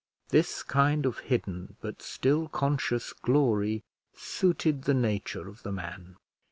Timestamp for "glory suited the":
3.13-4.95